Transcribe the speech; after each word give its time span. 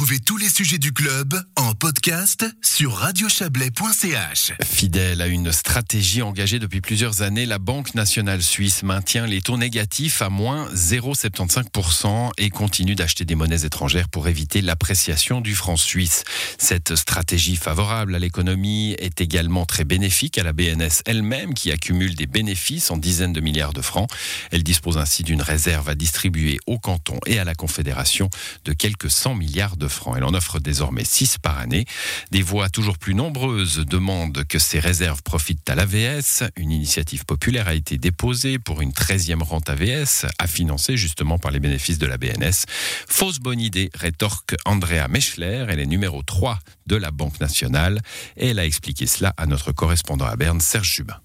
Retrouvez 0.00 0.20
tous 0.20 0.38
les 0.38 0.48
sujets 0.48 0.78
du 0.78 0.94
club 0.94 1.38
en 1.56 1.74
podcast 1.74 2.46
sur 2.62 2.94
radiochablais.ch. 2.94 4.52
Fidèle 4.64 5.20
à 5.20 5.26
une 5.26 5.52
stratégie 5.52 6.22
engagée 6.22 6.58
depuis 6.58 6.80
plusieurs 6.80 7.20
années, 7.20 7.44
la 7.44 7.58
Banque 7.58 7.94
nationale 7.94 8.42
suisse 8.42 8.82
maintient 8.82 9.26
les 9.26 9.42
taux 9.42 9.58
négatifs 9.58 10.22
à 10.22 10.30
moins 10.30 10.70
0,75% 10.72 12.30
et 12.38 12.48
continue 12.48 12.94
d'acheter 12.94 13.26
des 13.26 13.34
monnaies 13.34 13.66
étrangères 13.66 14.08
pour 14.08 14.26
éviter 14.26 14.62
l'appréciation 14.62 15.42
du 15.42 15.54
franc 15.54 15.76
suisse. 15.76 16.24
Cette 16.56 16.96
stratégie 16.96 17.56
favorable 17.56 18.14
à 18.14 18.18
l'économie 18.18 18.96
est 19.00 19.20
également 19.20 19.66
très 19.66 19.84
bénéfique 19.84 20.38
à 20.38 20.42
la 20.42 20.54
BNS 20.54 21.02
elle-même 21.04 21.52
qui 21.52 21.70
accumule 21.72 22.14
des 22.14 22.26
bénéfices 22.26 22.90
en 22.90 22.96
dizaines 22.96 23.34
de 23.34 23.42
milliards 23.42 23.74
de 23.74 23.82
francs. 23.82 24.08
Elle 24.50 24.62
dispose 24.62 24.96
ainsi 24.96 25.24
d'une 25.24 25.42
réserve 25.42 25.90
à 25.90 25.94
distribuer 25.94 26.58
au 26.66 26.78
canton 26.78 27.18
et 27.26 27.38
à 27.38 27.44
la 27.44 27.54
Confédération 27.54 28.30
de 28.64 28.72
quelques 28.72 29.10
100 29.10 29.34
milliards 29.34 29.76
de 29.76 29.89
francs. 29.90 30.14
Elle 30.16 30.24
en 30.24 30.34
offre 30.34 30.58
désormais 30.58 31.04
6 31.04 31.38
par 31.38 31.58
année. 31.58 31.84
Des 32.30 32.42
voix 32.42 32.68
toujours 32.68 32.98
plus 32.98 33.14
nombreuses 33.14 33.84
demandent 33.86 34.44
que 34.44 34.58
ces 34.58 34.80
réserves 34.80 35.22
profitent 35.22 35.68
à 35.68 35.74
l'AVS. 35.74 36.44
Une 36.56 36.70
initiative 36.70 37.24
populaire 37.24 37.68
a 37.68 37.74
été 37.74 37.98
déposée 37.98 38.58
pour 38.58 38.80
une 38.80 38.92
13e 38.92 39.42
rente 39.42 39.68
AVS 39.68 40.26
à 40.38 40.46
financer 40.46 40.96
justement 40.96 41.38
par 41.38 41.50
les 41.50 41.60
bénéfices 41.60 41.98
de 41.98 42.06
la 42.06 42.16
BNS. 42.16 42.66
Fausse 43.08 43.38
bonne 43.38 43.60
idée, 43.60 43.90
rétorque 43.94 44.54
Andrea 44.64 45.08
Meschler. 45.08 45.66
Elle 45.68 45.80
est 45.80 45.86
numéro 45.86 46.22
3 46.22 46.58
de 46.86 46.96
la 46.96 47.10
Banque 47.10 47.40
nationale 47.40 48.00
et 48.36 48.48
elle 48.48 48.58
a 48.58 48.64
expliqué 48.64 49.06
cela 49.06 49.34
à 49.36 49.46
notre 49.46 49.72
correspondant 49.72 50.26
à 50.26 50.36
Berne, 50.36 50.60
Serge 50.60 50.92
Jubin. 50.92 51.20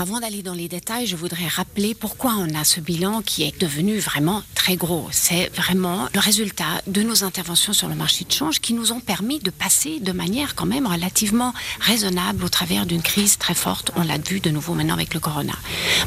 Avant 0.00 0.18
d'aller 0.18 0.42
dans 0.42 0.54
les 0.54 0.66
détails, 0.66 1.06
je 1.06 1.14
voudrais 1.14 1.46
rappeler 1.46 1.94
pourquoi 1.94 2.32
on 2.38 2.54
a 2.54 2.64
ce 2.64 2.80
bilan 2.80 3.20
qui 3.20 3.42
est 3.42 3.60
devenu 3.60 3.98
vraiment 3.98 4.42
très 4.54 4.76
gros. 4.76 5.06
C'est 5.10 5.54
vraiment 5.54 6.08
le 6.14 6.20
résultat 6.20 6.80
de 6.86 7.02
nos 7.02 7.22
interventions 7.22 7.74
sur 7.74 7.86
le 7.86 7.94
marché 7.94 8.24
de 8.24 8.32
change 8.32 8.60
qui 8.60 8.72
nous 8.72 8.92
ont 8.92 9.00
permis 9.00 9.40
de 9.40 9.50
passer 9.50 10.00
de 10.00 10.12
manière 10.12 10.54
quand 10.54 10.64
même 10.64 10.86
relativement 10.86 11.52
raisonnable 11.80 12.44
au 12.44 12.48
travers 12.48 12.86
d'une 12.86 13.02
crise 13.02 13.36
très 13.36 13.52
forte. 13.52 13.90
On 13.94 14.02
l'a 14.02 14.16
vu 14.16 14.40
de 14.40 14.48
nouveau 14.48 14.72
maintenant 14.72 14.94
avec 14.94 15.12
le 15.12 15.20
corona. 15.20 15.52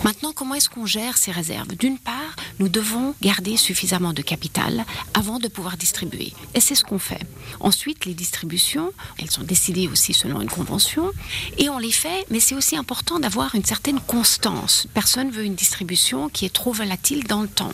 Maintenant, 0.03 0.31
comment 0.33 0.55
est-ce 0.55 0.69
qu'on 0.69 0.87
gère 0.87 1.15
ces 1.15 1.29
réserves? 1.31 1.75
D'une 1.75 1.99
part, 1.99 2.35
nous 2.59 2.69
devons 2.69 3.15
garder 3.21 3.57
suffisamment 3.57 4.13
de 4.13 4.21
capital 4.21 4.85
avant 5.13 5.39
de 5.39 5.47
pouvoir 5.47 5.77
distribuer. 5.77 6.33
Et 6.53 6.59
c'est 6.59 6.75
ce 6.75 6.83
qu'on 6.83 6.99
fait. 6.99 7.21
Ensuite, 7.59 8.05
les 8.05 8.13
distributions, 8.13 8.91
elles 9.17 9.31
sont 9.31 9.43
décidées 9.43 9.87
aussi 9.87 10.13
selon 10.13 10.41
une 10.41 10.49
convention 10.49 11.11
et 11.57 11.69
on 11.69 11.77
les 11.77 11.91
fait, 11.91 12.25
mais 12.29 12.39
c'est 12.39 12.55
aussi 12.55 12.75
important 12.75 13.19
d'avoir 13.19 13.55
une 13.55 13.65
certaine 13.65 13.99
constance. 13.99 14.87
Personne 14.93 15.31
veut 15.31 15.45
une 15.45 15.55
distribution 15.55 16.29
qui 16.29 16.45
est 16.45 16.53
trop 16.53 16.71
volatile 16.71 17.23
dans 17.25 17.41
le 17.41 17.47
temps. 17.47 17.73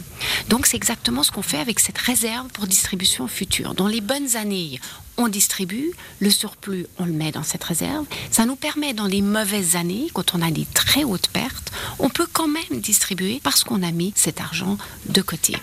Donc 0.49 0.65
c'est 0.65 0.77
exactement 0.77 1.23
ce 1.23 1.31
qu'on 1.31 1.41
fait 1.41 1.59
avec 1.59 1.79
cette 1.79 1.97
réserve 1.97 2.47
pour 2.49 2.67
distribution 2.67 3.27
future. 3.27 3.73
Dans 3.73 3.87
les 3.87 4.01
bonnes 4.01 4.35
années, 4.35 4.79
on 5.19 5.27
distribue, 5.27 5.91
le 6.19 6.29
surplus, 6.29 6.87
on 6.97 7.05
le 7.05 7.11
met 7.11 7.31
dans 7.31 7.43
cette 7.43 7.63
réserve. 7.65 8.05
Ça 8.31 8.45
nous 8.45 8.55
permet 8.55 8.93
dans 8.93 9.05
les 9.05 9.21
mauvaises 9.21 9.75
années, 9.75 10.07
quand 10.13 10.33
on 10.33 10.41
a 10.41 10.49
des 10.49 10.65
très 10.73 11.03
hautes 11.03 11.27
pertes, 11.27 11.71
on 11.99 12.09
peut 12.09 12.27
quand 12.31 12.47
même 12.47 12.79
distribuer 12.79 13.41
parce 13.43 13.65
qu'on 13.65 13.83
a 13.83 13.91
mis 13.91 14.13
cet 14.15 14.39
argent 14.39 14.77
de 15.07 15.21
côté. 15.21 15.57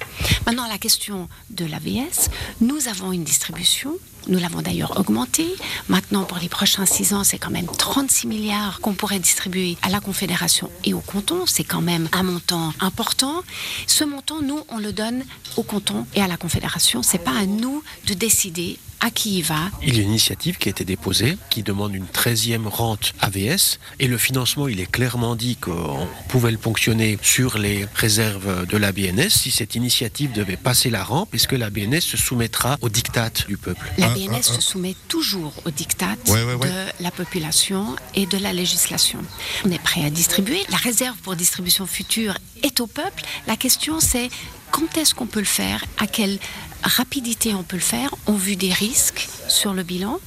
Maintenant, 0.45 0.69
la 0.69 0.77
question 0.77 1.29
de 1.49 1.65
l'AVS, 1.65 2.29
nous 2.61 2.89
avons 2.89 3.13
une 3.13 3.25
distribution 3.25 3.97
nous 4.29 4.39
l'avons 4.39 4.63
d'ailleurs 4.63 4.99
augmenté. 4.99 5.47
Maintenant, 5.89 6.25
pour 6.25 6.39
les 6.39 6.49
prochains 6.49 6.87
six 6.87 7.15
ans, 7.15 7.25
c'est 7.25 7.39
quand 7.39 7.51
même 7.51 7.67
36 7.67 8.27
milliards 8.27 8.81
qu'on 8.81 8.95
pourrait 8.95 9.19
distribuer 9.19 9.77
à 9.83 9.89
la 9.89 10.01
Confédération 10.01 10.71
et 10.85 10.95
au 10.95 11.01
canton. 11.01 11.45
C'est 11.47 11.65
quand 11.65 11.81
même 11.81 12.09
un 12.13 12.23
montant 12.23 12.73
important. 12.81 13.43
Ce 13.87 14.05
montant, 14.05 14.43
nous, 14.43 14.61
on 14.69 14.79
le 14.79 14.93
donne 14.93 15.25
au 15.57 15.63
canton 15.63 16.07
et 16.15 16.23
à 16.23 16.29
la 16.29 16.37
Confédération. 16.37 17.03
C'est 17.03 17.19
pas 17.19 17.37
à 17.37 17.47
nous 17.47 17.83
de 18.07 18.15
décider 18.15 18.79
à 19.01 19.11
qui 19.11 19.39
il 19.39 19.43
va. 19.43 19.71
Il 19.83 19.95
y 19.95 20.01
a 20.01 20.03
une 20.03 20.09
initiative 20.09 20.57
qui 20.57 20.69
a 20.69 20.71
été 20.71 20.85
déposée 20.85 21.37
qui 21.51 21.63
demande 21.63 21.95
une 21.95 22.07
13e 22.07 22.67
rente 22.67 23.13
AVS 23.21 23.79
et 24.01 24.07
le 24.07 24.19
financement, 24.19 24.69
il 24.69 24.81
est 24.81 24.91
clairement 24.91 25.37
dit 25.37 25.57
qu'on 25.57 26.09
pouvait 26.29 26.51
le 26.51 26.59
ponctionner 26.59 27.19
sur 27.23 27.59
les 27.59 27.87
réserves 27.95 28.67
de 28.67 28.77
la 28.77 28.93
BNS 28.93 29.29
si 29.29 29.51
cette 29.51 29.75
initiative 29.75 30.33
devait 30.33 30.57
passer 30.57 30.91
la 30.91 31.05
rampe, 31.05 31.31
puisque 31.31 31.53
la 31.53 31.71
BNS 31.71 32.01
se 32.01 32.17
soumettra 32.17 32.79
au 32.81 32.89
diktat 32.89 33.31
du 33.49 33.57
peuple? 33.57 33.93
La 33.99 34.09
BNS 34.17 34.43
se 34.43 34.61
soumet 34.61 34.97
toujours 35.09 35.53
au 35.65 35.71
diktat 35.71 36.17
de 36.27 37.03
la 37.03 37.11
population 37.11 37.97
et 38.15 38.27
de 38.27 38.39
la 38.39 38.53
législation. 38.53 39.21
On 39.65 39.71
est 39.71 39.83
prêt 39.83 40.05
à 40.05 40.11
distribuer. 40.11 40.63
La 40.71 40.79
réserve 40.79 41.17
pour 41.19 41.37
distribution 41.37 41.87
future 41.87 42.37
est 42.63 42.81
au 42.81 42.87
peuple. 42.87 43.23
La 43.47 43.57
question 43.57 44.01
c'est 44.01 44.31
quand 44.71 44.97
est-ce 44.97 45.15
qu'on 45.15 45.27
peut 45.27 45.41
le 45.41 45.47
faire? 45.47 45.85
À 45.99 46.07
quelle 46.07 46.39
rapidité 46.83 47.55
on 47.55 47.63
peut 47.63 47.77
le 47.77 47.83
faire? 47.83 48.15
On 48.27 48.35
vu 48.35 48.57
des 48.57 48.73
risques 48.73 49.29
sur 49.49 49.75
le 49.75 49.83
bilan. 49.83 50.19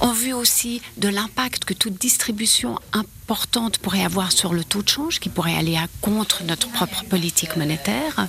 On 0.00 0.12
vu 0.12 0.32
aussi 0.32 0.80
de 0.98 1.08
l'impact 1.08 1.64
que 1.64 1.74
toute 1.74 1.94
distribution 1.94 2.78
importante 2.92 3.78
pourrait 3.78 4.04
avoir 4.04 4.30
sur 4.30 4.54
le 4.54 4.62
taux 4.62 4.82
de 4.82 4.88
change, 4.88 5.18
qui 5.18 5.28
pourrait 5.28 5.56
aller 5.56 5.76
à 5.76 5.86
contre 6.00 6.44
notre 6.44 6.68
propre 6.70 7.04
politique 7.04 7.56
monétaire. 7.56 8.28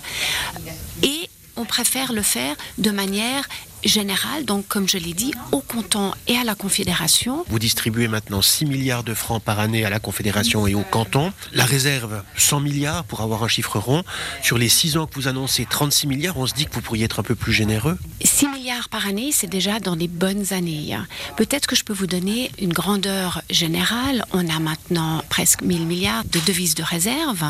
Et 1.04 1.30
on 1.56 1.66
préfère 1.66 2.14
le 2.14 2.24
faire 2.24 2.56
de 2.78 2.90
manière 2.90 3.48
générale, 3.84 4.46
donc 4.46 4.68
comme 4.68 4.88
je 4.88 4.98
l'ai 4.98 5.14
dit, 5.14 5.34
au 5.52 5.62
canton 5.62 6.14
et 6.28 6.38
à 6.38 6.44
la 6.44 6.56
Confédération. 6.56 7.46
Vous 7.48 7.60
distribuez 7.60 8.08
maintenant 8.08 8.42
6 8.42 8.66
milliards 8.66 9.04
de 9.04 9.14
francs 9.14 9.42
par 9.42 9.60
année 9.60 9.86
à 9.86 9.90
la 9.90 10.00
Confédération 10.00 10.68
et 10.68 10.76
au 10.76 10.84
canton. 10.84 11.32
La 11.54 11.66
réserve, 11.66 12.24
100 12.38 12.60
milliards 12.60 13.04
pour 13.04 13.22
avoir 13.22 13.44
un 13.44 13.48
chiffre 13.48 13.80
rond. 13.80 14.04
Sur 14.44 14.58
les 14.58 14.70
6 14.70 14.98
ans 14.98 15.08
que 15.08 15.16
vous 15.16 15.28
annoncez 15.28 15.66
36 15.70 16.08
milliards, 16.08 16.38
on 16.38 16.48
se 16.48 16.54
dit 16.54 16.66
que 16.66 16.74
vous 16.74 16.82
pourriez 16.82 17.06
être 17.06 17.20
un 17.20 17.24
peu 17.24 17.36
plus 17.36 17.54
généreux 17.54 17.98
6 18.24 18.48
milliards 18.48 18.90
par 18.90 19.08
année, 19.08 19.32
c'est 19.32 19.48
déjà 19.48 19.80
dans 19.80 19.96
les 19.96 20.08
bonnes 20.08 20.54
années. 20.54 20.98
Peut-être 21.38 21.68
que 21.68 21.76
je 21.76 21.84
peux 21.84 21.94
vous 21.94 22.08
donner 22.08 22.52
une 22.60 22.74
grandeur 22.74 23.42
générale. 23.50 24.26
On 24.32 24.48
a 24.48 24.60
maintenant 24.60 25.24
presque 25.30 25.62
1000 25.62 25.86
milliards 25.86 26.24
de 26.26 26.40
devises 26.46 26.76
de 26.76 26.84
réserve. 26.84 27.44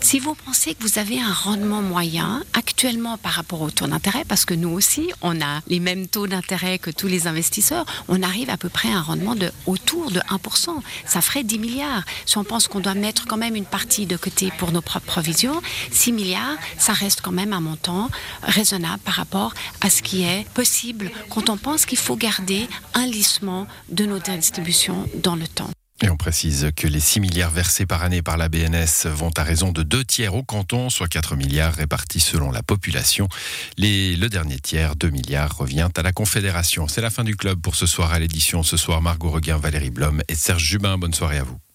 Si 0.00 0.18
vous 0.18 0.34
pensez 0.34 0.74
que 0.74 0.82
vous 0.82 0.98
avez 0.98 1.20
un 1.20 1.32
rendement 1.32 1.82
moyen 1.82 2.42
actuellement 2.54 3.18
par 3.18 3.32
rapport 3.32 3.60
au 3.62 3.70
taux 3.70 3.86
d'intérêt, 3.86 4.24
parce 4.26 4.44
que 4.44 4.54
nous 4.54 4.70
aussi, 4.70 5.10
on 5.22 5.40
a 5.40 5.60
les 5.70 5.80
mêmes 5.80 6.06
taux 6.06 6.26
d'intérêt 6.26 6.78
que 6.78 6.90
tous 6.90 7.06
les 7.06 7.26
investisseurs, 7.26 7.86
on 8.08 8.22
arrive 8.22 8.50
à 8.50 8.58
peu 8.58 8.68
près 8.68 8.92
à 8.92 8.98
un 8.98 9.02
rendement 9.02 9.34
de 9.34 9.50
autour 9.66 10.10
de 10.10 10.20
1%. 10.20 10.68
Ça 11.06 11.22
ferait 11.22 11.44
10 11.44 11.58
milliards. 11.58 12.04
Si 12.26 12.36
on 12.36 12.44
pense 12.44 12.68
qu'on 12.68 12.80
doit 12.80 12.94
mettre 12.94 13.26
quand 13.26 13.38
même 13.38 13.56
une 13.56 13.64
partie 13.64 14.04
de 14.04 14.16
côté 14.16 14.52
pour 14.58 14.72
nos 14.72 14.82
propres 14.82 15.06
provisions, 15.06 15.62
6 15.90 16.12
milliards, 16.12 16.56
ça 16.76 16.92
reste 16.92 17.22
quand 17.22 17.32
même 17.32 17.52
un 17.52 17.60
montant 17.60 18.10
raisonnable 18.42 19.00
par 19.04 19.14
rapport 19.14 19.54
à 19.80 19.88
ce 19.88 20.02
qui 20.02 20.24
est 20.24 20.46
possible 20.50 21.10
quand 21.30 21.48
on 21.48 21.56
pense 21.56 21.86
qu'il 21.86 21.98
faut 21.98 22.16
garder 22.16 22.68
un 22.94 23.06
lissement 23.06 23.66
de 23.88 24.04
nos 24.04 24.18
distributions 24.18 25.08
dans 25.22 25.36
le 25.36 25.46
temps. 25.46 25.70
Et 26.02 26.08
on 26.08 26.16
précise 26.16 26.70
que 26.74 26.86
les 26.86 27.00
6 27.00 27.20
milliards 27.20 27.50
versés 27.50 27.84
par 27.84 28.02
année 28.02 28.22
par 28.22 28.38
la 28.38 28.48
BNS 28.48 29.06
vont 29.06 29.30
à 29.36 29.42
raison 29.42 29.70
de 29.70 29.82
deux 29.82 30.04
tiers 30.04 30.34
au 30.34 30.42
canton, 30.42 30.88
soit 30.88 31.08
4 31.08 31.36
milliards 31.36 31.74
répartis 31.74 32.20
selon 32.20 32.50
la 32.50 32.62
population. 32.62 33.28
Les, 33.76 34.16
le 34.16 34.30
dernier 34.30 34.58
tiers, 34.58 34.96
2 34.96 35.10
milliards, 35.10 35.54
revient 35.56 35.88
à 35.94 36.02
la 36.02 36.12
Confédération. 36.12 36.88
C'est 36.88 37.02
la 37.02 37.10
fin 37.10 37.24
du 37.24 37.36
club 37.36 37.60
pour 37.60 37.74
ce 37.74 37.86
soir 37.86 38.12
à 38.12 38.18
l'édition. 38.18 38.62
Ce 38.62 38.78
soir, 38.78 39.02
Margot 39.02 39.30
Reguin, 39.30 39.58
Valérie 39.58 39.90
Blom 39.90 40.22
et 40.28 40.34
Serge 40.34 40.64
Jubin. 40.64 40.96
Bonne 40.96 41.14
soirée 41.14 41.38
à 41.38 41.44
vous. 41.44 41.60